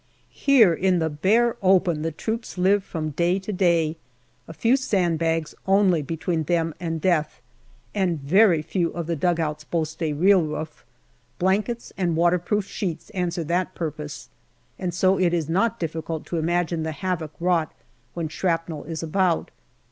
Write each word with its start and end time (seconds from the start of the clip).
Here 0.33 0.73
in 0.73 0.97
the 0.97 1.11
bare 1.11 1.57
open 1.61 2.01
the 2.01 2.11
troops 2.11 2.57
live 2.57 2.83
from 2.83 3.11
day 3.11 3.37
to 3.37 3.53
day, 3.53 3.97
a 4.47 4.51
few 4.53 4.75
sand 4.75 5.19
bags 5.19 5.53
only 5.67 6.01
between 6.01 6.45
them 6.45 6.73
and 6.79 6.99
death, 6.99 7.39
and 7.93 8.19
very 8.19 8.63
few 8.63 8.89
of 8.93 9.05
the 9.05 9.15
dugouts 9.15 9.63
boast 9.63 10.01
a 10.01 10.13
real 10.13 10.41
roof; 10.41 10.83
blankets 11.37 11.93
and 11.99 12.15
waterproof 12.15 12.65
sheets 12.67 13.11
answer 13.11 13.43
that 13.43 13.75
purpose, 13.75 14.29
and 14.79 14.91
so 14.91 15.19
it 15.19 15.35
is 15.35 15.47
not 15.47 15.79
difficult 15.79 16.25
to 16.25 16.37
imagine 16.37 16.81
the 16.81 16.93
havoc 16.93 17.33
wrought 17.39 17.71
when 18.15 18.27
shrapnel 18.27 18.83
is 18.85 19.03
about. 19.03 19.51